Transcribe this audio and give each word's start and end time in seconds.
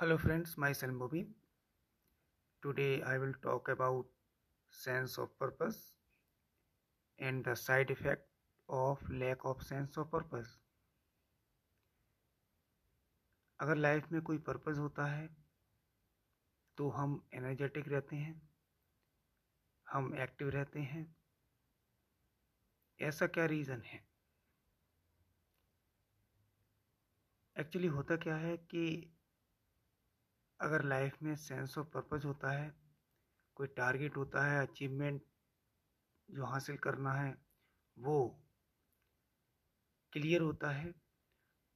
Hello 0.00 0.16
friends, 0.16 0.50
myself 0.56 0.92
Bobby. 0.96 1.26
Today 2.62 3.02
I 3.02 3.18
will 3.18 3.32
talk 3.42 3.68
about 3.68 4.06
sense 4.72 5.18
of 5.18 5.36
purpose 5.40 5.78
and 7.18 7.42
the 7.44 7.56
side 7.56 7.90
effect 7.90 8.22
of 8.68 9.02
lack 9.10 9.38
of 9.44 9.64
sense 9.70 9.96
of 9.96 10.08
purpose. 10.12 10.52
अगर 13.60 13.76
life 13.76 14.12
में 14.12 14.20
कोई 14.22 14.38
purpose 14.50 14.78
होता 14.78 15.06
है 15.06 15.28
तो 16.78 16.88
हम 16.90 17.20
energetic 17.34 17.88
रहते 17.88 18.16
हैं 18.16 18.40
हम 19.86 20.14
एक्टिव 20.22 20.48
रहते 20.60 20.80
हैं 20.92 21.06
ऐसा 23.00 23.26
क्या 23.26 23.46
रीज़न 23.56 23.82
है 23.92 24.02
एक्चुअली 27.56 27.88
होता 27.98 28.16
क्या 28.16 28.36
है 28.36 28.56
कि 28.56 28.88
अगर 30.60 30.84
लाइफ 30.84 31.22
में 31.22 31.36
सेंस 31.36 31.78
ऑफ़ 31.78 31.86
पर्पस 31.86 32.24
होता 32.24 32.50
है, 32.50 32.74
कोई 33.54 33.66
टारगेट 33.66 34.16
होता 34.16 34.46
है, 34.46 34.66
अचीवमेंट 34.66 35.22
जो 36.30 36.44
हासिल 36.44 36.76
करना 36.76 37.12
है, 37.12 37.36
वो 37.98 38.40
क्लियर 40.12 40.40
होता 40.40 40.70
है 40.70 40.94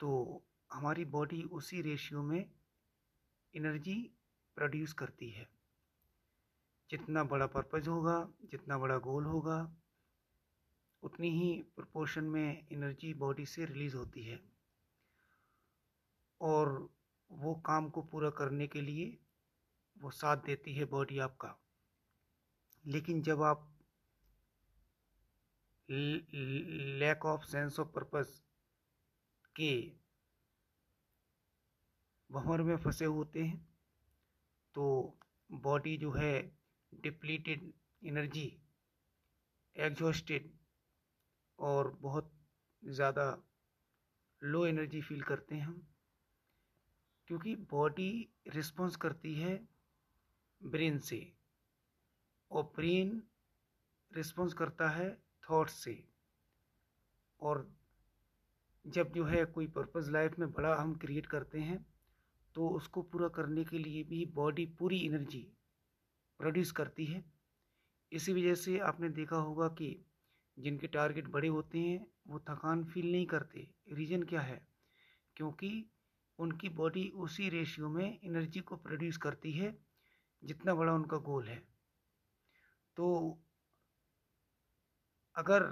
तो 0.00 0.42
हमारी 0.72 1.04
बॉडी 1.04 1.42
उसी 1.42 1.82
रेशियो 1.82 2.22
में 2.22 2.50
एनर्जी 3.56 4.10
प्रोड्यूस 4.56 4.92
करती 4.92 5.30
है। 5.30 5.48
जितना 6.90 7.24
बड़ा 7.24 7.46
पर्पज 7.46 7.88
होगा, 7.88 8.28
जितना 8.44 8.78
बड़ा 8.78 8.98
गोल 8.98 9.24
होगा, 9.24 9.76
उतनी 11.02 11.30
ही 11.30 11.62
प्रोपोर्शन 11.62 12.24
में 12.24 12.66
एनर्जी 12.72 13.14
बॉडी 13.14 13.46
से 13.46 13.64
रिलीज़ 13.64 13.96
होती 13.96 14.22
है। 14.22 14.40
और 16.40 16.90
वो 17.32 17.54
काम 17.66 17.88
को 17.90 18.02
पूरा 18.02 18.30
करने 18.30 18.66
के 18.66 18.80
लिए 18.80 19.16
वो 19.96 20.10
साथ 20.10 20.36
देती 20.36 20.74
है 20.74 20.84
बॉडी 20.84 21.18
आपका। 21.18 21.54
लेकिन 22.84 23.22
जब 23.22 23.42
आप 23.42 23.68
lack 25.88 27.24
of 27.26 27.44
sense 27.46 27.78
of 27.80 27.88
purpose 27.88 28.40
के 29.56 29.72
भंवर 32.30 32.62
में 32.62 32.76
फंसे 32.76 33.04
होते 33.04 33.42
हैं 33.42 33.60
तो 34.74 34.84
बॉडी 35.50 35.96
जो 35.96 36.10
है 36.12 36.32
डिप्लीटेड 36.92 37.72
एनर्जी 38.02 38.46
एग्जॉस्टेड 39.76 40.50
और 41.58 41.90
बहुत 42.00 42.32
ज़्यादा 42.82 43.26
लो 44.42 44.64
एनर्जी 44.66 45.00
फील 45.00 45.20
करते 45.22 45.54
हैं 45.54 45.62
हम। 45.62 45.82
क्योंकि 47.32 47.54
बॉडी 47.70 48.28
रिस्पॉन्स 48.48 48.96
करती 48.96 49.32
है 49.34 49.52
ब्रेन 50.60 50.98
से, 50.98 51.18
और 52.50 52.62
ब्रेन 52.76 53.22
रिस्पॉन्स 54.12 54.54
करता 54.54 54.88
है 54.88 55.08
थॉट्स 55.42 55.74
से। 55.74 55.94
और 57.40 57.66
जब 58.84 59.12
जो 59.12 59.24
है 59.24 59.44
कोई 59.44 59.66
पर्पस 59.66 60.08
लाइफ 60.08 60.38
में 60.38 60.50
बड़ा 60.52 60.74
हम 60.74 60.94
क्रिएट 60.94 61.26
करते 61.26 61.60
हैं 61.60 61.78
तो 62.54 62.68
उसको 62.68 63.02
पूरा 63.02 63.28
करने 63.28 63.64
के 63.64 63.78
लिए 63.78 64.02
भी 64.04 64.24
बॉडी 64.34 64.66
पूरी 64.78 64.98
एनर्जी 65.06 65.46
प्रोड्यूस 66.40 66.72
करती 66.72 67.04
है। 67.04 67.24
इसी 68.12 68.32
वजह 68.32 68.54
से 68.54 68.78
आपने 68.80 69.08
देखा 69.10 69.36
होगा 69.36 69.68
कि 69.70 69.88
जिनके 70.56 70.86
टारगेट 70.88 71.28
बड़े 71.28 71.48
होते 71.48 71.78
हैं, 71.78 72.06
वो 72.28 72.40
थकान 72.40 72.84
फील 72.84 73.10
नहीं 73.12 73.26
करते। 73.26 73.68
रीज़न 73.92 74.22
क्या 74.22 74.40
है? 74.40 74.60
क्योंकि 75.36 75.72
उनकी 76.42 76.68
बॉडी 76.68 77.08
उसी 77.16 77.48
रेशियो 77.48 77.88
में 77.88 78.04
एनर्जी 78.04 78.60
को 78.60 78.76
प्रोड्यूस 78.76 79.16
करती 79.16 79.52
है, 79.52 79.76
जितना 80.42 80.74
बड़ा 80.74 80.92
उनका 80.92 81.16
गोल 81.16 81.48
है। 81.48 81.62
तो 82.96 83.08
अगर 85.36 85.62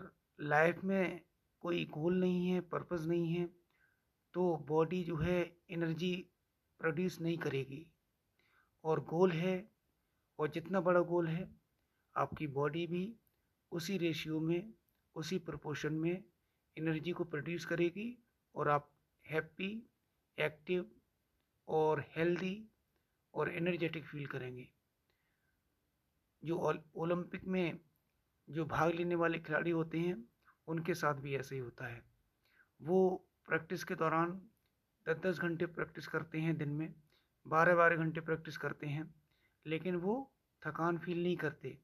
लाइफ 0.40 0.84
में 0.84 1.20
कोई 1.62 1.84
गोल 1.84 2.20
नहीं 2.20 2.46
है 2.46 2.60
पर्पस 2.60 3.04
नहीं 3.06 3.32
है 3.34 3.46
तो 4.34 4.56
बॉडी 4.68 5.02
जो 5.04 5.16
है 5.16 5.38
एनर्जी 5.70 6.14
प्रोड्यूस 6.80 7.20
नहीं 7.20 7.38
करेगी। 7.38 7.86
और 8.84 9.00
गोल 9.04 9.32
है, 9.32 9.54
और 10.38 10.50
जितना 10.50 10.80
बड़ा 10.80 11.00
गोल 11.00 11.26
है, 11.28 11.48
आपकी 12.14 12.46
बॉडी 12.46 12.86
भी 12.86 13.02
उसी 13.72 13.96
रेशियो 13.98 14.40
में, 14.40 14.72
उसी 15.16 15.38
प्रोपोर्शन 15.38 15.94
में 15.94 16.24
एनर्जी 16.76 17.12
को 17.12 17.24
प्रोड्यूस 17.24 17.64
करेगी, 17.64 18.08
और 18.54 18.68
आप 18.68 18.90
हैप्पी 19.24 19.70
एक्टिव 20.38 20.90
और 21.68 22.04
हेल्दी 22.16 22.54
और 23.34 23.50
एनर्जेटिक 23.50 24.04
फील 24.04 24.26
करेंगे। 24.26 24.68
जो 26.42 26.56
ओलंपिक 26.96 27.44
में 27.44 27.78
जो 28.48 28.64
भाग 28.64 28.94
लेने 28.94 29.14
वाले 29.14 29.38
खिलाड़ी 29.38 29.70
होते 29.70 29.98
हैं, 29.98 30.24
उनके 30.68 30.94
साथ 30.94 31.14
भी 31.14 31.34
ऐसे 31.36 31.54
ही 31.54 31.60
होता 31.60 31.86
है। 31.86 32.02
वो 32.80 33.28
प्रैक्टिस 33.48 33.84
के 33.84 33.94
दौरान 33.94 34.30
दस 35.06 35.16
दस 35.16 35.38
घंटे 35.38 35.66
प्रैक्टिस 35.66 36.06
करते 36.06 36.38
हैं 36.38 36.56
दिन 36.56 36.68
में 36.68 36.92
बारह 37.46 37.74
बारह 37.74 37.96
घंटे 37.96 38.20
प्रैक्टिस 38.20 38.56
करते 38.56 38.86
हैं, 38.86 39.14
लेकिन 39.66 39.96
वो 39.96 40.32
थकान 40.62 40.98
फील 40.98 41.22
नहीं 41.22 41.36
करते। 41.36 41.78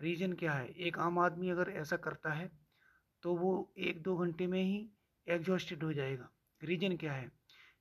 रीज़न 0.00 0.32
क्या 0.32 0.52
है? 0.52 0.68
एक 0.68 0.98
आम 0.98 1.18
आदमी 1.18 1.50
अगर 1.50 1.70
ऐसा 1.70 1.96
करता 1.98 2.32
है 2.32 2.50
तो 3.22 3.34
वो 3.36 3.72
एक 3.78 4.02
दो 4.02 4.16
घंटे 4.16 4.46
में 4.46 4.62
ही 4.62 4.88
एग्जॉस्टेड 5.26 5.82
हो 5.82 5.92
जाएगा। 5.92 6.28
रीज़न 6.60 6.96
क्या 6.96 7.12
है? 7.12 7.30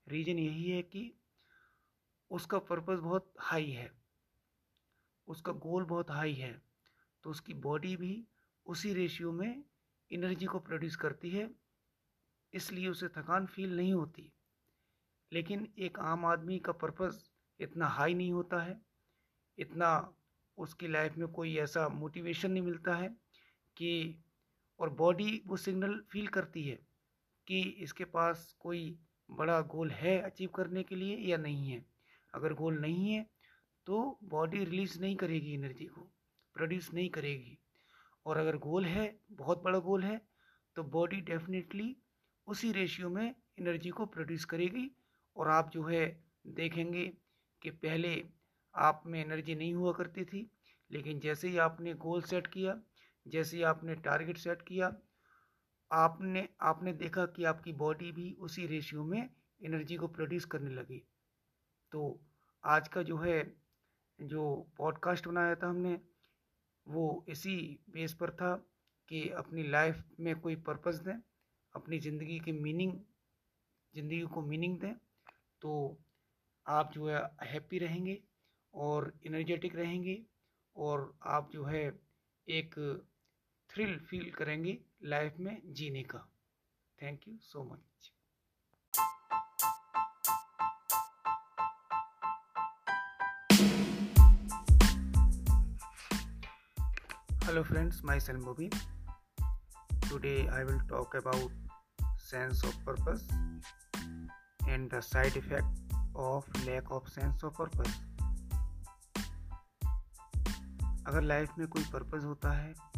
रीज़न 0.07 0.39
यही 0.39 0.69
है 0.72 0.81
कि 0.81 1.12
उसका 2.31 2.59
पर्पस 2.59 3.00
बहुत 3.00 3.34
हाई 3.39 3.69
है। 3.69 3.91
उसका 5.28 5.51
गोल 5.51 5.84
बहुत 5.84 6.12
हाई 6.12 6.34
है। 6.34 6.62
तो 7.23 7.29
उसकी 7.29 7.53
बॉडी 7.53 7.95
भी 7.95 8.28
उसी 8.66 8.94
रेशियो 8.94 9.31
में 9.31 9.63
एनर्जी 10.11 10.45
को 10.45 10.59
प्रोड्यूस 10.59 10.95
करती 10.95 11.29
है, 11.29 11.50
इसलिए 12.53 12.88
उसे 12.88 13.07
थकान 13.07 13.45
फील 13.45 13.75
नहीं 13.78 13.94
होती। 13.94 14.31
लेकिन 15.31 15.67
एक 15.79 16.00
आम 16.00 16.25
आदमी 16.25 16.59
का 16.59 16.72
पर्पस 16.72 17.29
इतना 17.59 17.88
हाई 17.88 18.13
नहीं 18.13 18.31
होता 18.31 18.61
है, 18.61 18.79
इतना 19.57 20.13
उसकी 20.57 20.88
लाइफ 20.88 21.17
में 21.17 21.28
कोई 21.28 21.57
ऐसा 21.57 21.88
मोटिवेशन 21.90 22.51
नहीं 22.51 22.63
मिलता 22.63 22.95
है 22.95 23.07
कि, 23.78 24.23
और 24.79 24.90
बॉडी 24.90 25.41
वो 25.47 25.57
सिग्नल 25.57 26.00
फील 26.11 26.28
करती 26.28 26.63
है 26.63 26.75
कि 27.47 27.61
इसके 27.61 28.06
पास 28.06 28.56
कोई 28.59 29.00
बड़ा 29.31 29.59
गोल 29.62 29.92
है 29.92 30.18
अचीव 30.22 30.50
करने 30.56 30.84
के 30.84 30.96
लिए 30.96 31.18
या 31.30 31.38
नहीं 31.38 31.69
है? 31.69 31.86
अगर 32.34 32.53
गोल 32.53 32.80
नहीं 32.80 33.12
है 33.12 33.25
तो 33.88 34.18
बॉडी 34.24 34.64
रिलीज़ 34.64 35.00
नहीं 35.02 35.16
करेगी 35.16 35.53
एनर्जी 35.53 35.86
को 35.86 36.02
प्रोड्यूस 36.56 36.94
नहीं 36.94 37.09
करेगी। 37.09 37.58
और 38.25 38.38
अगर 38.38 38.58
गोल 38.58 38.86
है, 38.86 39.16
बहुत 39.31 39.64
बड़ा 39.64 39.80
गोल 39.80 40.03
है 40.03 40.22
तो 40.75 40.84
बॉडी 40.84 41.22
डेफिनेटली 41.22 41.96
उसी 42.47 42.72
रेशियो 42.72 43.09
में 43.09 43.25
एनर्जी 43.59 43.90
को 43.90 44.06
प्रोड्यूस 44.06 44.46
करेगी। 44.46 44.90
और 45.36 45.47
आप 45.47 45.70
जो 45.74 45.84
है, 45.84 46.06
देखेंगे 46.47 47.06
कि 47.62 47.70
पहले 47.70 48.24
आप 48.75 49.03
में 49.06 49.20
एनर्जी 49.22 49.56
नहीं 49.56 49.74
हुआ 49.74 49.91
करती 49.94 50.24
थी, 50.25 50.50
लेकिन 50.91 51.20
जैसे 51.20 51.50
ही 51.50 51.58
आपने 51.58 51.94
गोल 51.94 52.22
सेट 52.22 52.47
किया, 52.47 52.80
जैसे 53.28 53.58
ही 53.58 53.64
आपने 53.64 53.96
टारगेट 53.96 54.38
सेट 54.38 54.62
किया 54.62 54.90
आपने 55.91 56.47
आपने 56.62 56.94
देखा 56.94 57.25
कि 57.28 57.44
आपकी 57.44 57.72
बॉडी 57.74 58.12
भी 58.12 58.31
उसी 58.41 58.66
रेशियो 58.68 59.03
में 59.03 59.19
एनर्जी 59.62 59.96
को 59.96 60.07
प्रोड्यूस 60.07 60.46
करने 60.46 60.69
लगी। 60.72 61.02
तो 61.91 62.19
आज 62.63 62.88
का 62.88 63.03
जो 63.03 63.18
है, 63.18 63.41
जो 64.19 64.69
पॉडकास्ट 64.78 65.28
बनाया 65.28 65.56
था 65.56 65.68
हमने, 65.68 66.00
वो 66.88 67.25
इसी 67.29 67.56
बेस 67.90 68.13
पर 68.13 68.31
था 68.31 68.53
कि 69.09 69.28
अपनी 69.38 69.63
लाइफ 69.63 70.03
में 70.19 70.35
कोई 70.40 70.56
पर्पस 70.62 70.96
दें, 70.96 71.16
अपनी 71.74 72.00
ज़िंदगी 72.00 72.40
की 72.40 72.52
मीनिंग 72.52 72.94
ज़िंदगी 73.94 74.22
को 74.34 74.41
मीनिंग 74.41 74.79
दें 74.79 74.94
तो 75.62 75.97
आप 76.66 76.91
जो 76.93 77.08
है 77.09 77.22
हैप्पी 77.43 77.79
रहेंगे 77.79 78.17
और 78.73 79.11
इनर्जेटिक 79.26 79.76
रहेंगे 79.76 80.17
और 80.76 81.14
आप 81.28 81.49
जो 81.53 81.64
है 81.66 81.84
एक 82.47 82.76
थ्रिल 83.70 83.97
फील 83.99 84.29
करेंगे। 84.32 84.78
लाइफ 85.03 85.36
में 85.40 85.62
जीने 85.74 86.03
का। 86.03 86.20
Thank 87.02 87.22
you 87.28 87.38
so 87.42 87.64
much 87.64 88.12
hello 97.46 97.64
friends 97.64 98.03
myself 98.20 98.38
Mobi 98.38 98.70
today 100.09 100.48
I 100.48 100.64
will 100.64 100.80
talk 100.80 101.16
about 101.16 101.52
sense 102.20 102.66
of 102.66 102.86
purpose 102.86 103.28
and 104.68 104.94
the 104.94 105.00
side 105.00 105.38
effect 105.38 105.94
of 106.18 106.58
lack 106.66 106.92
of 106.92 107.09
sense 107.09 107.44
of 107.44 107.53
purpose 107.62 108.00
अगर 111.08 111.22
लाइफ 111.22 111.58
में 111.58 111.68
कोई 111.68 111.84
पर्पस 111.84 112.24
होता 112.24 112.52
है 112.52 112.91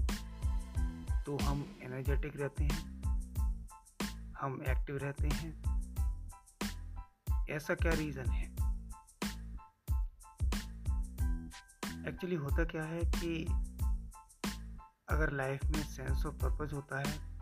तो 1.26 1.38
हम 1.38 1.80
एनर्जेटिक 1.84 2.42
रहते 2.42 2.64
हैं, 2.64 3.04
हम 4.42 4.62
एक्टिव 4.68 4.98
रहते 4.98 5.28
हैं। 5.28 5.64
ऐसा 7.50 7.76
क्या 7.76 7.92
रीज़न 7.92 8.30
है? 8.30 8.54
एक्चुअली 12.08 12.36
होता 12.36 12.64
क्या 12.64 12.84
है 12.84 13.02
कि 13.02 13.46
अगर 15.10 15.32
लाइफ 15.32 15.66
में 15.66 15.84
सेंस 15.84 16.26
ऑफ़ 16.26 16.36
पर्पस 16.36 16.74
होता 16.74 17.00
है, 17.00 17.38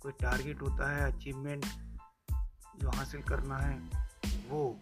कोई 0.00 0.12
टारगेट 0.12 0.62
होता 0.62 0.96
है 0.96 1.12
अचीवमेंट 1.12 1.64
जो 2.80 2.90
हासिल 2.90 3.22
करना 3.22 3.58
है, 3.58 3.78
वो 4.48 4.80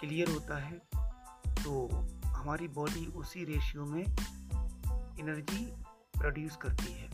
क्लियर 0.00 0.30
होता 0.30 0.58
है 0.58 0.78
तो 1.64 1.88
हमारी 2.26 2.68
बॉडी 2.68 3.06
उसी 3.06 3.44
रेशियो 3.44 3.86
में 3.86 4.02
एनर्जी 5.20 5.81
प्रोड्यूस 6.18 6.56
करती 6.56 6.92
है। 6.92 7.10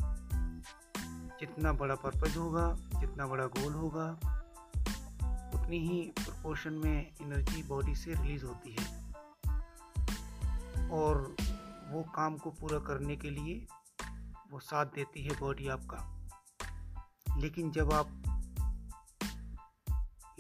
जितना 1.41 1.73
बड़ा 1.73 1.95
पर्पज 1.95 2.37
होगा, 2.37 2.77
जितना 3.01 3.27
बड़ा 3.27 3.47
गोल 3.47 3.73
होगा, 3.73 4.11
उतनी 5.55 5.79
ही 5.79 6.13
प्रोपोर्शन 6.19 6.73
में 6.73 7.13
एनर्जी 7.23 7.63
बॉडी 7.63 7.95
से 7.95 8.15
रिलीज़ 8.15 8.45
होती 8.45 8.77
है। 8.81 9.13
और 10.91 11.37
वो 11.91 12.03
काम 12.03 12.39
को 12.39 12.51
पूरा 12.51 12.79
करने 12.79 13.17
के 13.17 13.31
लिए 13.31 13.67
वो 14.51 14.61
साथ 14.61 14.87
देती 14.87 15.25
है 15.25 15.41
बॉडी 15.41 15.69
आपका। 15.69 16.29
लेकिन 17.37 17.71
जब 17.71 17.93
आप 17.93 18.09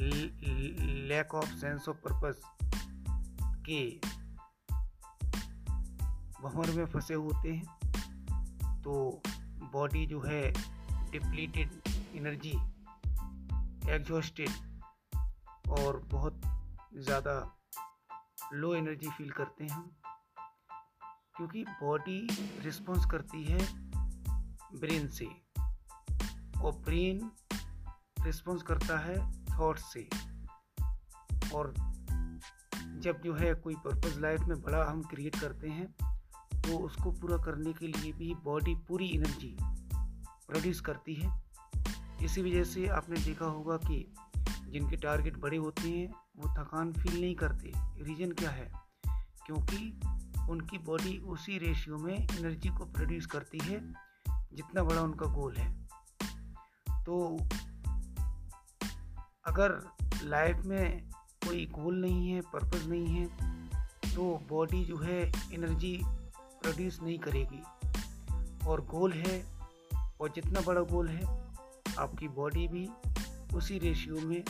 lack 0.00 1.34
of 1.34 1.54
sense 1.54 1.88
of 1.88 1.96
purpose 1.96 2.42
के 3.42 4.00
भंवर 6.42 6.70
में 6.70 6.86
फंसे 6.86 7.14
होते 7.14 7.54
हैं 7.54 7.77
तो 8.88 9.22
बॉडी 9.72 10.06
जो 10.06 10.20
है 10.20 10.52
डिप्लीटेड 11.10 11.70
एनर्जी 12.14 12.52
एग्जॉस्टेड 13.90 14.50
और 15.68 15.98
बहुत 15.98 16.40
ज़्यादा 16.94 17.58
लो 18.52 18.74
एनर्जी 18.74 19.08
फील 19.10 19.30
करते 19.30 19.64
हैं 19.64 19.90
क्योंकि 21.36 21.64
बॉडी 21.64 22.28
रिस्पॉन्स 22.60 23.06
करती 23.06 23.44
है 23.44 23.58
ब्रेन 24.78 25.08
से 25.08 25.28
और 26.60 26.72
ब्रेन 26.72 27.30
रिस्पॉन्स 28.20 28.62
करता 28.62 28.98
है 28.98 29.44
थॉट 29.44 29.78
से। 29.78 30.08
और 31.54 31.74
जब 32.98 33.20
जो 33.24 33.34
है 33.34 33.54
कोई 33.54 33.74
पर्पज़ 33.74 34.20
लाइफ 34.20 34.40
में 34.40 34.62
बड़ा 34.62 34.84
हम 34.84 35.02
क्रिएट 35.02 35.40
करते 35.40 35.68
हैं 35.68 36.07
तो 36.68 36.78
उसको 36.78 37.10
पूरा 37.10 37.36
करने 37.36 37.72
के 37.72 37.86
लिए 37.86 38.12
भी 38.12 38.34
बॉडी 38.34 38.74
पूरी 38.74 39.08
एनर्जी 39.14 39.56
प्रोड्यूस 40.48 40.80
करती 40.80 41.14
है। 41.14 41.42
इसी 42.22 42.42
वजह 42.42 42.64
से 42.64 42.86
आपने 42.86 43.20
देखा 43.20 43.44
होगा 43.44 43.76
कि 43.76 44.14
जिनके 44.68 44.96
टारगेट 44.96 45.36
बड़े 45.36 45.56
होते 45.56 45.88
हैं, 45.88 46.10
वो 46.10 46.54
थकान 46.54 46.92
फील 46.92 47.20
नहीं 47.20 47.34
करते। 47.34 47.72
रीज़न 47.76 48.32
क्या 48.32 48.50
है? 48.50 48.72
क्योंकि 49.46 50.00
उनकी 50.50 50.78
बॉडी 50.78 51.18
उसी 51.18 51.58
रेशियो 51.58 51.98
में 51.98 52.14
एनर्जी 52.14 52.68
को 52.68 52.84
प्रोड्यूस 52.84 53.26
करती 53.26 53.58
है, 53.58 53.92
जितना 54.28 54.82
बड़ा 54.82 55.02
उनका 55.02 55.26
गोल 55.26 55.56
है। 55.56 55.82
तो 57.04 57.38
अगर 59.46 59.90
लाइफ 60.22 60.56
में 60.56 61.10
कोई 61.46 61.66
गोल 61.66 62.00
नहीं 62.00 62.28
है 62.28 62.40
पर्पस 62.40 62.86
नहीं 62.86 63.06
है 63.06 63.26
तो 64.14 64.46
बॉडी 64.48 64.84
जो 64.84 64.98
है 64.98 65.32
एनर्जी 65.52 66.02
प्रोड्यूस 66.62 67.00
नहीं 67.02 67.18
करेगी। 67.18 67.62
और 68.66 68.84
गोल 68.84 69.12
है, 69.12 69.46
और 70.20 70.32
जितना 70.34 70.60
बड़ा 70.60 70.80
गोल 70.80 71.08
है, 71.08 71.48
आपकी 71.98 72.28
बॉडी 72.28 72.68
भी 72.68 72.88
उसी 73.56 73.78
रेशियो 73.78 74.20
में, 74.20 74.44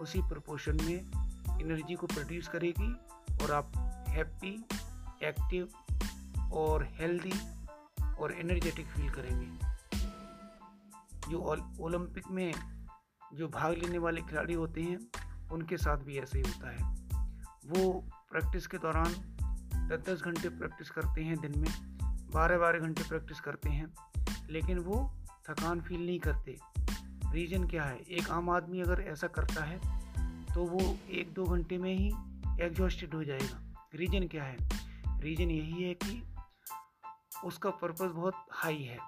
उसी 0.00 0.22
प्रपोर्शन 0.22 0.72
में 0.72 0.96
एनर्जी 1.60 1.94
को 1.94 2.06
प्रोड्यूस 2.06 2.48
करेगी 2.48 2.92
और 3.44 3.52
आप 3.52 3.72
हैप्पी 4.08 4.64
एक्टिव 5.22 5.68
और 6.52 6.88
हेल्दी 6.92 7.32
और 8.18 8.32
एनर्जेटिक 8.32 8.86
फील 8.86 9.10
करेंगे। 9.10 9.70
जो 11.30 11.38
ओलंपिक 11.80 12.28
में 12.30 12.54
जो 13.34 13.48
भाग 13.48 13.72
लेने 13.72 13.98
वाले 13.98 14.20
खिलाड़ी 14.20 14.54
होते 14.54 14.82
हैं, 14.82 14.98
उनके 15.48 15.76
साथ 15.76 15.96
भी 15.96 16.18
ऐसे 16.18 16.38
ही 16.38 16.50
होता 16.50 16.70
है। 16.70 16.94
वो 17.66 18.04
प्रैक्टिस 18.30 18.66
के 18.66 18.78
दौरान 18.78 19.36
दस 19.90 20.00
दस 20.08 20.20
घंटे 20.22 20.48
प्रैक्टिस 20.48 20.90
करते 20.90 21.22
हैं 21.22 21.36
दिन 21.40 21.58
में, 21.58 21.70
बारह 22.32 22.58
बारह 22.58 22.78
घंटे 22.78 23.02
प्रैक्टिस 23.02 23.40
करते 23.40 23.68
हैं, 23.68 23.86
लेकिन 24.50 24.78
वो 24.78 24.98
थकान 25.48 25.80
फील 25.80 26.04
नहीं 26.06 26.18
करते। 26.20 26.56
रीज़न 27.32 27.66
क्या 27.68 27.84
है? 27.84 27.98
एक 27.98 28.30
आम 28.30 28.50
आदमी 28.50 28.80
अगर 28.80 29.00
ऐसा 29.02 29.26
करता 29.28 29.64
है 29.64 29.78
तो 30.54 30.64
वो 30.64 30.96
एक 31.10 31.32
दो 31.34 31.44
घंटे 31.46 31.78
में 31.78 31.92
ही 31.94 32.08
एग्जॉस्टेड 32.60 33.14
हो 33.14 33.24
जाएगा। 33.24 33.60
रीज़न 33.94 34.28
क्या 34.28 34.44
है? 34.44 34.56
रीज़न 35.20 35.50
यही 35.50 35.82
है 35.82 35.94
कि 35.94 36.22
उसका 37.44 37.70
पर्पस 37.72 38.10
बहुत 38.10 38.46
हाई 38.52 38.82
है। 38.82 38.98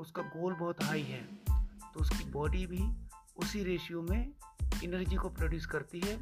उसका 0.00 0.22
गोल 0.22 0.54
बहुत 0.54 0.82
हाई 0.84 1.02
है। 1.02 1.22
तो 1.94 2.00
उसकी 2.00 2.30
बॉडी 2.30 2.66
भी 2.66 2.84
उसी 3.36 3.64
रेशियो 3.64 4.02
में 4.02 4.32
एनर्जी 4.84 5.16
को 5.16 5.28
प्रोड्यूस 5.30 5.66
करती 5.66 6.00
है, 6.00 6.18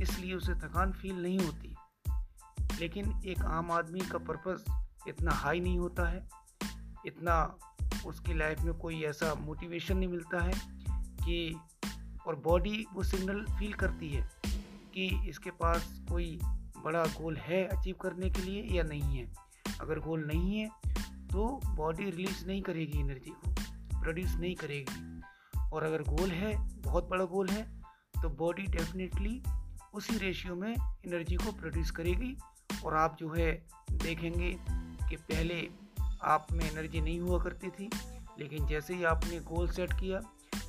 इसलिए 0.00 0.34
उसे 0.34 0.54
थकान 0.56 0.92
फील 0.92 1.22
नहीं 1.22 1.38
होती। 1.38 1.73
लेकिन 2.80 3.22
एक 3.26 3.44
आम 3.44 3.70
आदमी 3.70 4.00
का 4.00 4.18
पर्पस 4.18 4.64
इतना 5.08 5.30
हाई 5.30 5.60
नहीं 5.60 5.78
होता 5.78 6.08
है। 6.08 6.28
इतना 7.06 7.58
उसकी 8.06 8.34
लाइफ 8.34 8.60
में 8.60 8.74
कोई 8.74 9.02
ऐसा 9.02 9.34
मोटिवेशन 9.34 9.96
नहीं 9.96 10.08
मिलता 10.08 10.44
है 10.44 10.52
कि, 10.98 11.60
और 12.26 12.36
बॉडी 12.36 12.86
वो 12.94 13.02
सिग्नल 13.02 13.44
फील 13.58 13.72
करती 13.72 14.08
है 14.08 14.30
कि 14.94 15.28
इसके 15.28 15.50
पास 15.50 16.00
कोई 16.08 16.40
बड़ा 16.84 17.04
गोल 17.04 17.36
है 17.36 17.64
अचीव 17.64 17.94
करने 17.94 18.30
के 18.30 18.42
लिए 18.42 18.62
या 18.62 18.82
नहीं 18.82 19.18
है। 19.18 19.32
अगर 19.80 19.98
गोल 19.98 20.30
नहीं 20.34 20.58
है 20.58 20.68
तो 21.32 21.60
बॉडी 21.74 22.04
रिलीज़ 22.04 22.46
नहीं 22.46 22.62
करेगी 22.62 23.00
एनर्जी 23.00 23.30
को 23.30 23.54
प्रोड्यूस 24.00 24.34
नहीं 24.34 24.54
करेगी। 24.54 25.20
और 25.72 25.82
अगर 25.82 26.02
गोल 26.02 26.30
है, 26.30 26.68
बहुत 26.68 27.08
बड़ा 27.08 27.24
गोल 27.24 27.48
है 27.48 27.82
तो 28.22 28.28
बॉडी 28.28 28.62
डेफिनेटली 28.62 29.42
उसी 29.94 30.18
रेशियो 30.18 30.54
में 30.54 30.72
एनर्जी 31.06 31.36
को 31.36 31.52
प्रोड्यूस 31.52 31.90
करेगी। 31.90 32.36
और 32.84 32.94
आप 32.94 33.16
जो 33.20 33.28
है 33.32 33.52
देखेंगे 33.90 34.50
कि 35.08 35.16
पहले 35.16 35.68
आप 36.22 36.46
में 36.52 36.64
एनर्जी 36.70 37.00
नहीं 37.00 37.20
हुआ 37.20 37.42
करती 37.42 37.68
थी, 37.68 37.90
लेकिन 38.38 38.66
जैसे 38.66 38.94
ही 38.94 39.04
आपने 39.04 39.38
गोल 39.40 39.68
सेट 39.68 39.92
किया, 39.92 40.20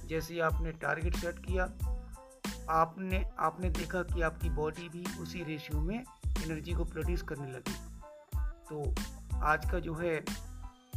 जैसे 0.06 0.34
ही 0.34 0.40
आपने 0.40 0.72
टारगेट 0.72 1.16
सेट 1.16 1.40
किया, 1.40 1.64
आपने 2.70 3.24
आपने 3.40 3.70
देखा 3.70 4.02
कि 4.04 4.22
आपकी 4.22 4.50
बॉडी 4.50 4.90
भी 4.90 5.04
उसी 5.22 5.44
रेशियो 5.44 5.82
में 5.82 5.98
एनर्जी 5.98 6.74
को 6.74 6.86
प्रोड्यूस 6.86 7.22
करने 7.22 7.52
लगी। 7.52 7.74
तो 8.70 8.94
आज 9.44 9.70
का 9.72 9.80
जो 9.80 9.94
है, 9.94 10.20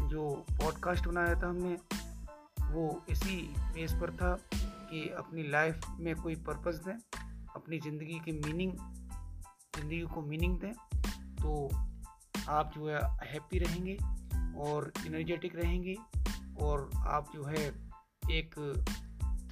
जो 0.00 0.46
पॉडकास्ट 0.50 1.06
बनाया 1.06 1.34
था 1.34 1.48
हमने, 1.48 1.76
वो 2.62 3.04
इसी 3.10 3.36
बेस 3.74 3.92
पर 3.92 4.10
था 4.12 4.34
कि 4.60 5.08
अपनी 5.18 5.42
लाइफ 5.42 5.86
में 6.00 6.14
कोई 6.16 6.34
पर्पस 6.34 6.80
दें, 6.86 6.96
अपनी 7.56 7.78
ज़िंदगी 7.78 8.20
की 8.24 8.32
मीनिंग 8.32 8.72
ज़िंदगी 9.76 10.00
को 10.00 10.22
मीनिंग 10.22 10.58
दें 10.60 10.72
तो 11.42 11.70
आप 12.48 12.72
जो 12.76 12.88
है 12.88 13.00
हैप्पी 13.32 13.58
रहेंगे 13.58 13.96
और 14.60 14.92
इनर्जेटिक 15.06 15.56
रहेंगे 15.56 15.96
और 16.60 16.90
आप 17.06 17.32
जो 17.34 17.44
है 17.44 17.66
एक 18.30 18.54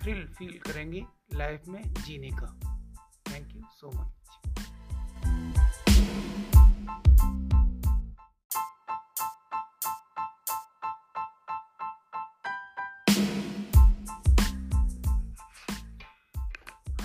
थ्रिल 0.02 0.26
फील 0.38 0.58
करेंगे 0.66 1.04
लाइफ 1.34 1.68
में 1.68 1.82
जीने 1.94 2.30
का। 2.30 2.60
Thank 3.30 3.56
you 3.56 3.62
so 3.80 3.90
much 3.94 4.12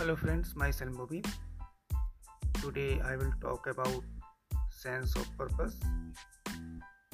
hello 0.01 0.13
friends 0.19 0.51
myself 0.59 0.95
Bobby 0.99 1.19
today 2.61 2.93
I 3.09 3.15
will 3.17 3.33
talk 3.43 3.67
about 3.67 4.20
sense 4.81 5.15
of 5.15 5.25
purpose 5.39 5.73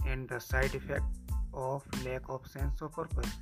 and 0.07 0.29
the 0.31 0.39
side 0.39 0.75
effect 0.75 1.33
of 1.53 1.87
lack 2.05 2.29
of 2.35 2.45
sense 2.55 2.81
of 2.81 2.93
purpose. 2.99 3.33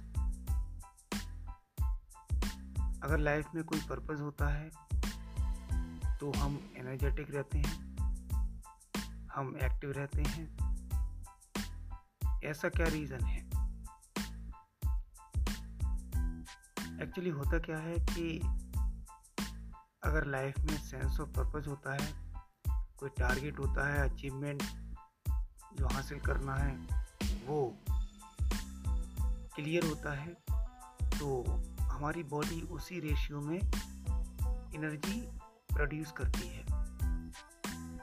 अगर 3.04 3.18
लाइफ 3.18 3.48
में 3.56 3.64
कोई 3.64 3.80
पर्पस 3.80 4.22
होता 4.22 4.48
है 4.48 4.70
तो 6.18 6.32
हम 6.38 6.74
एनर्जेटिक 6.78 7.36
रहते 7.36 7.58
हैं, 7.58 7.96
हम 9.36 9.58
एक्टिव 9.58 9.92
रहते 9.92 10.22
हैं। 10.22 10.58
ऐसा 12.44 12.70
क्या 12.70 12.88
रीज़न 12.88 13.24
है? 13.24 13.40
एक्चुअली 17.04 17.30
होता 17.30 17.60
क्या 17.60 17.78
है 17.78 17.96
कि 17.96 18.40
अगर 20.04 20.26
लाइफ 20.26 20.60
में 20.60 20.78
सेंस 20.78 21.20
ऑफ़ 21.20 21.30
पर्पस 21.30 21.68
होता 21.68 21.94
है 21.94 22.25
कोई 23.00 23.10
टारगेट 23.10 23.60
होता 23.60 23.94
है 23.94 24.10
अचीवमेंट 24.10 24.64
जो 25.80 25.88
हासिल 25.88 26.20
करना 26.20 26.56
है, 26.56 26.76
वो 27.48 27.78
क्लियर 29.56 29.86
होता 29.86 30.14
है 30.14 30.34
तो 31.20 31.44
हमारी 31.82 32.24
बॉडी 32.24 32.62
उसी 32.62 33.00
रेशियो 33.00 33.42
में 33.42 33.58
एनर्जी 34.76 35.22
प्रोड्यूस 35.76 36.12
करती 36.12 36.48
है। 36.48 36.66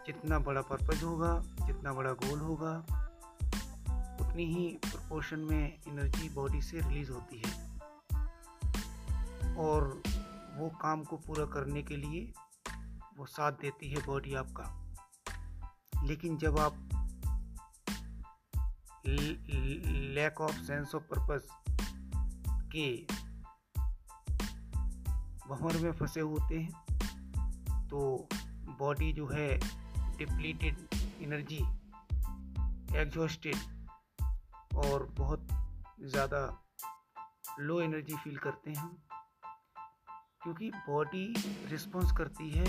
जितना 0.07 0.39
बड़ा 0.39 0.61
पर्पज़ 0.61 1.05
होगा, 1.05 1.43
जितना 1.67 1.93
बड़ा 1.93 2.13
गोल 2.13 2.41
होगा, 2.41 2.79
उतनी 4.21 4.45
ही 4.45 4.79
प्रोपोर्शन 4.85 5.39
में 5.39 5.81
एनर्जी 5.89 6.29
बॉडी 6.29 6.63
से 6.63 6.81
रिलीज़ 6.81 7.13
होती 7.13 7.43
है। 7.47 7.73
और 9.57 10.03
वो 10.57 10.69
काम 10.69 11.05
को 11.05 11.17
पूरा 11.17 11.45
करने 11.45 11.83
के 11.83 11.97
लिए 11.97 12.33
वो 13.17 13.27
साथ 13.27 13.53
देती 13.53 13.91
है 13.91 14.07
बॉडी 14.07 14.35
आपका। 14.35 14.82
लेकिन 16.03 16.37
जब 16.37 16.59
आप 16.59 16.89
lack 20.15 20.41
of 20.41 20.61
sense 20.61 20.95
of 20.95 21.03
purpose 21.03 21.49
के 22.47 23.07
भंवर 25.49 25.77
में 25.77 25.93
फंसे 25.93 26.21
होते 26.21 26.61
हैं 26.61 26.83
तो 27.89 28.29
बॉडी 28.79 29.13
जो 29.13 29.27
है 29.27 29.59
डिप्लीटेड 30.17 30.77
एनर्जी 31.21 31.65
एग्जॉस्टेड 32.97 33.57
और 34.75 35.07
बहुत 35.07 35.49
ज़्यादा 36.01 36.65
लो 37.61 37.81
एनर्जी 37.81 38.17
फील 38.17 38.37
करते 38.37 38.71
हैं 38.71 39.03
क्योंकि 40.43 40.71
बॉडी 40.71 41.35
रिस्पॉन्स 41.67 42.13
करती 42.13 42.51
है 42.51 42.65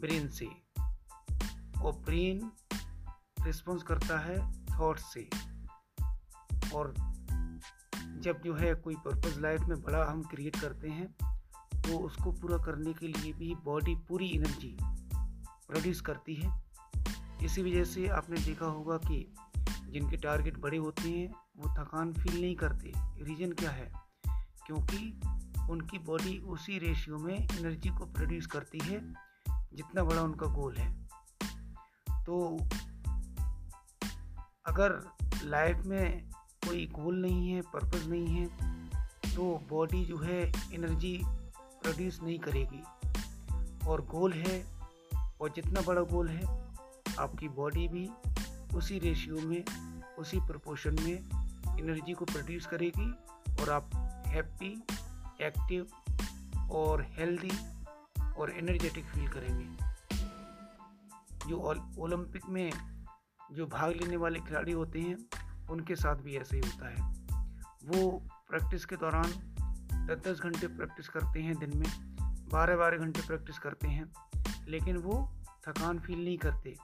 ब्रेन 0.00 0.28
से। 0.28 0.65
ब्रेन 1.82 2.52
रिस्पॉन्स 3.44 3.82
करता 3.82 4.18
है 4.18 4.52
थॉट 4.52 4.98
से। 4.98 5.30
और 6.74 6.94
जब 8.20 8.42
जो 8.44 8.54
है 8.54 8.74
कोई 8.74 8.94
पर्पज़ 8.94 9.40
लाइफ 9.40 9.60
में 9.60 9.82
बड़ा 9.82 10.10
हम 10.10 10.22
क्रिएट 10.22 10.60
करते 10.60 10.88
हैं 10.88 11.06
तो 11.82 11.98
उसको 11.98 12.32
पूरा 12.32 12.58
करने 12.58 12.92
के 12.92 13.08
लिए 13.08 13.32
भी 13.32 13.54
बॉडी 13.54 13.94
पूरी 13.94 14.30
एनर्जी 14.34 14.76
प्रोड्यूस 15.68 16.00
करती 16.00 16.34
है। 16.34 16.62
इसी 17.42 17.62
वजह 17.62 17.84
से 17.84 18.08
आपने 18.08 18.40
देखा 18.40 18.66
होगा 18.66 18.96
कि 18.96 19.34
जिनके 19.90 20.16
टारगेट 20.16 20.58
बड़े 20.58 20.78
होते 20.78 21.02
हैं, 21.02 21.28
वो 21.56 21.74
थकान 21.74 22.12
फील 22.12 22.40
नहीं 22.40 22.56
करते। 22.56 22.92
रीज़न 22.96 23.52
क्या 23.52 23.70
है? 23.70 23.92
क्योंकि 24.66 25.20
उनकी 25.70 25.98
बॉडी 25.98 26.38
उसी 26.38 26.78
रेशियो 26.78 27.18
में 27.18 27.38
एनर्जी 27.38 27.88
को 27.88 28.06
प्रोड्यूस 28.06 28.46
करती 28.46 28.78
है, 28.78 29.12
जितना 29.50 30.04
बड़ा 30.04 30.22
उनका 30.22 30.46
गोल 30.46 30.76
है। 30.76 31.05
तो 32.26 32.58
अगर 34.66 35.10
लाइफ 35.42 35.76
में 35.76 36.30
कोई 36.68 36.86
गोल 36.86 37.20
नहीं 37.22 37.50
है 37.50 37.60
पर्पस 37.60 38.06
नहीं 38.06 38.26
है 38.26 38.46
तो 39.36 39.66
बॉडी 39.68 40.04
जो 40.04 40.18
है 40.18 40.52
एनर्जी 40.74 41.20
प्रोड्यूस 41.82 42.20
नहीं 42.22 42.38
करेगी। 42.38 42.82
और 43.86 44.00
गोल 44.06 44.32
है, 44.32 44.66
और 45.40 45.48
जितना 45.48 45.80
बड़ा 45.80 46.02
गोल 46.02 46.28
है, 46.28 46.74
आपकी 47.18 47.48
बॉडी 47.48 47.88
भी 47.88 48.10
उसी 48.76 48.98
रेशियो 48.98 49.40
में, 49.40 49.64
उसी 50.18 50.40
प्रपोर्शन 50.40 50.96
में 51.00 51.12
एनर्जी 51.78 52.12
को 52.12 52.24
प्रोड्यूस 52.24 52.66
करेगी 52.66 53.10
और 53.62 53.70
आप 53.70 53.90
हैप्पी 54.26 54.82
एक्टिव 55.40 55.86
और 56.70 57.02
हेल्दी 57.02 57.52
और 58.36 58.50
एनर्जेटिक 58.50 59.04
फील 59.04 59.28
करेंगे। 59.28 59.85
जो 61.48 61.58
ओलंपिक 61.98 62.46
में 62.48 62.70
जो 63.52 63.66
भाग 63.66 63.90
लेने 63.92 64.16
वाले 64.16 64.40
खिलाड़ी 64.40 64.72
होते 64.72 65.00
हैं, 65.00 65.16
उनके 65.70 65.96
साथ 65.96 66.16
भी 66.16 66.36
ऐसे 66.36 66.56
ही 66.56 66.68
होता 66.68 66.88
है। 66.88 67.12
वो 67.84 68.10
प्रैक्टिस 68.50 68.84
के 68.84 68.96
दौरान 68.96 69.30
दस 70.06 70.22
दस 70.26 70.40
घंटे 70.40 70.66
प्रैक्टिस 70.68 71.08
करते 71.08 71.42
हैं 71.42 71.58
दिन 71.58 71.76
में 71.78 71.88
बारह 72.52 72.76
बारह 72.76 72.98
घंटे 72.98 73.20
प्रैक्टिस 73.26 73.58
करते 73.58 73.88
हैं, 73.88 74.12
लेकिन 74.68 74.96
वो 74.96 75.16
थकान 75.68 75.98
फील 75.98 76.24
नहीं 76.24 76.38
करते। 76.38 76.76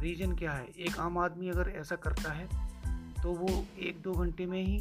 रीज़न 0.00 0.34
क्या 0.36 0.52
है? 0.52 0.66
एक 0.66 0.98
आम 0.98 1.18
आदमी 1.18 1.48
अगर 1.48 1.68
ऐसा 1.70 1.96
करता 1.96 2.32
है 2.32 2.46
तो 3.22 3.32
वो 3.32 3.64
एक 3.78 4.00
दो 4.02 4.12
घंटे 4.12 4.46
में 4.46 4.62
ही 4.62 4.76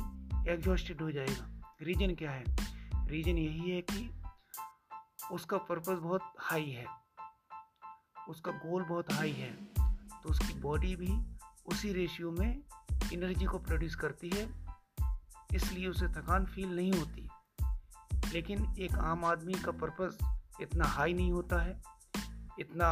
एग्जॉस्टेड 0.50 1.02
हो 1.02 1.12
जाएगा। 1.12 1.78
रीज़न 1.82 2.16
क्या 2.16 2.32
है? 2.32 2.44
रीज़न 3.08 3.38
यही 3.38 3.70
है 3.72 3.82
कि 3.82 4.10
उसका 5.32 5.58
पर्पस 5.58 5.98
बहुत 6.00 6.34
हाई 6.40 6.70
है। 6.70 7.05
उसका 8.30 8.52
गोल 8.52 8.84
बहुत 8.84 9.12
हाई 9.14 9.32
है 9.32 9.52
तो 10.24 10.30
उसकी 10.30 10.54
बॉडी 10.54 10.96
भी 10.96 11.14
उसी 11.68 11.92
रेशियो 11.94 12.32
में 12.32 12.62
एनर्जी 13.14 13.46
को 13.46 13.58
प्रोड्यूस 13.58 13.96
करती 13.96 14.30
है, 14.30 14.48
इसलिए 15.54 15.88
उसे 15.88 16.08
थकान 16.08 16.46
फील 16.46 16.76
नहीं 16.76 16.92
होती। 16.92 17.30
लेकिन 18.34 18.66
एक 18.80 18.96
आम 18.96 19.26
आदमी 19.26 19.54
का 19.54 19.72
पर्पस 19.74 20.18
इतना 20.62 20.86
हाई 20.86 21.14
नहीं 21.14 21.32
होता 21.32 21.62
है, 21.62 21.82
इतना 22.60 22.90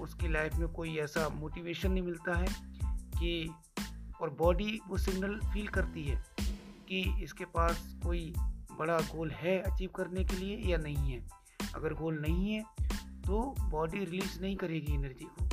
उसकी 0.00 0.28
लाइफ 0.28 0.54
में 0.54 0.68
कोई 0.68 0.96
ऐसा 0.96 1.28
मोटिवेशन 1.28 1.92
नहीं 1.92 2.02
मिलता 2.02 2.38
है 2.38 2.46
कि, 3.16 3.50
और 4.20 4.30
बॉडी 4.30 4.80
वो 4.88 4.98
सिग्नल 4.98 5.38
फील 5.52 5.68
करती 5.68 6.04
है 6.04 6.22
कि 6.88 7.02
इसके 7.22 7.44
पास 7.44 7.84
कोई 8.02 8.32
बड़ा 8.78 8.98
गोल 9.12 9.30
है 9.30 9.58
अचीव 9.62 9.90
करने 9.96 10.24
के 10.24 10.36
लिए 10.36 10.56
या 10.70 10.78
नहीं 10.78 11.12
है। 11.12 11.20
अगर 11.74 11.94
गोल 11.94 12.18
नहीं 12.20 12.52
है 12.52 12.62
तो 13.26 13.54
बॉडी 13.60 13.98
रिलीज़ 13.98 14.40
नहीं 14.40 14.56
करेगी 14.56 14.94
एनर्जी 14.94 15.24
को 15.24 15.44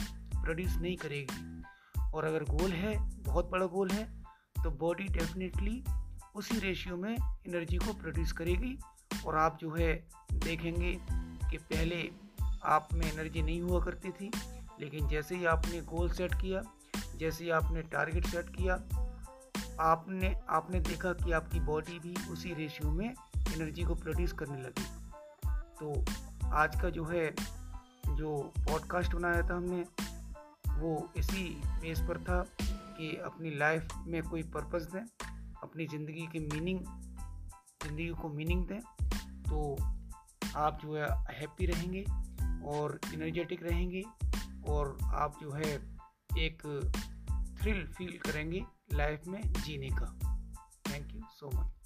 प्रोड्यूस 0.41 0.75
नहीं 0.75 0.97
करेगी। 0.97 1.63
और 2.13 2.25
अगर 2.25 2.43
गोल 2.43 2.71
है, 2.71 3.19
बहुत 3.23 3.49
बड़ा 3.49 3.65
गोल 3.65 3.89
है 3.89 4.23
तो 4.63 4.71
बॉडी 4.71 5.03
डेफिनेटली 5.03 5.83
उसी 6.35 6.59
रेशियो 6.59 6.97
में 6.97 7.13
एनर्जी 7.47 7.77
को 7.77 7.93
प्रोड्यूस 7.93 8.31
करेगी। 8.31 8.79
और 9.25 9.37
आप 9.37 9.57
जो 9.61 9.71
है, 9.71 10.07
देखेंगे 10.33 10.99
कि 11.51 11.57
पहले 11.57 12.11
आप 12.63 12.89
में 12.93 13.13
एनर्जी 13.13 13.41
नहीं 13.41 13.61
हुआ 13.61 13.83
करती 13.85 14.09
थी, 14.09 14.31
लेकिन 14.79 15.07
जैसे 15.07 15.35
ही 15.35 15.45
आपने 15.45 15.81
गोल 15.81 16.09
सेट 16.09 16.33
किया, 16.33 16.61
जैसे 17.15 17.43
ही 17.43 17.49
आपने 17.49 17.81
टारगेट 17.81 18.25
सेट 18.25 18.49
किया, 18.49 18.73
आपने 19.79 20.39
आपने 20.49 20.79
देखा 20.79 21.13
कि 21.13 21.31
आपकी 21.31 21.59
बॉडी 21.59 21.99
भी 21.99 22.29
उसी 22.29 22.53
रेशियो 22.53 22.91
में 22.91 23.09
एनर्जी 23.35 23.83
को 23.83 23.95
प्रोड्यूस 23.95 24.31
करने 24.31 24.61
लगी। 24.61 24.85
तो 25.49 26.05
आज 26.53 26.81
का 26.81 26.89
जो 26.89 27.05
है 27.05 27.35
जो 28.17 28.53
पॉडकास्ट 28.59 29.15
बनाया 29.15 29.41
था 29.41 29.55
हमने, 29.57 29.85
वो 30.79 31.09
इसी 31.17 31.43
बेस 31.81 31.99
पर 31.99 32.23
था 32.23 32.41
कि 32.97 33.15
अपनी 33.25 33.55
लाइफ 33.55 33.87
में 34.07 34.21
कोई 34.23 34.43
पर्पस 34.43 34.87
दें, 34.93 35.05
अपनी 35.63 35.87
ज़िंदगी 35.87 36.27
की 36.31 36.39
मीनिंग 36.39 36.79
ज़िंदगी 37.83 38.07
को 38.09 38.29
मीनिंग 38.29 38.67
दें 38.67 38.79
तो 39.43 39.75
आप 40.55 40.79
जो 40.83 40.95
है 40.95 41.07
हैप्पी 41.39 41.65
रहेंगे 41.65 42.05
और 42.69 42.99
इनर्जेटिक 43.13 43.63
रहेंगे 43.63 44.03
और 44.67 44.97
आप 45.13 45.37
जो 45.41 45.51
है 45.51 45.71
एक 46.37 46.61
थ्रिल 47.61 47.85
फील 47.87 48.17
करेंगे 48.17 48.65
लाइफ 48.93 49.27
में 49.27 49.41
जीने 49.53 49.89
का। 49.89 50.05
Thank 50.87 51.13
you 51.13 51.21
so 51.31 51.49
much 51.55 51.82